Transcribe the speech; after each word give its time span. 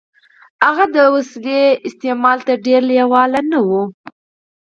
هغه 0.65 0.85
د 0.95 0.97
وسيلې 1.15 1.61
استعمال 1.87 2.37
ته 2.47 2.53
ډېر 2.65 2.81
لېوال 2.89 3.31
نه 3.51 3.59
و. 3.67 3.69